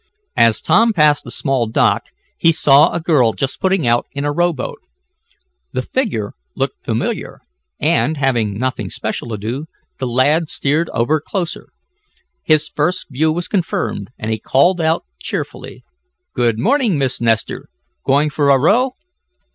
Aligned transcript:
As 0.35 0.61
Tom 0.63 0.93
passed 0.93 1.27
a 1.27 1.29
small 1.29 1.67
dock 1.67 2.05
he 2.35 2.51
saw 2.51 2.91
a 2.91 2.99
girl 2.99 3.33
just 3.33 3.59
putting 3.59 3.85
out 3.85 4.07
in 4.13 4.25
a 4.25 4.31
rowboat. 4.31 4.79
The 5.73 5.83
figure 5.83 6.33
looked 6.55 6.83
familiar 6.83 7.41
and, 7.79 8.17
having 8.17 8.57
nothing 8.57 8.89
special 8.89 9.27
to 9.29 9.37
do, 9.37 9.67
the 9.99 10.07
lad 10.07 10.49
steered 10.49 10.89
over 10.89 11.21
closer. 11.21 11.69
His 12.41 12.67
first 12.67 13.09
view 13.11 13.31
was 13.31 13.47
confirmed, 13.47 14.09
and 14.17 14.31
he 14.31 14.39
called 14.39 14.81
out 14.81 15.03
cheerfully: 15.21 15.83
"Good 16.33 16.57
morning, 16.57 16.97
Miss 16.97 17.21
Nestor. 17.21 17.67
Going 18.03 18.31
for 18.31 18.49
a 18.49 18.57
row?" 18.57 18.93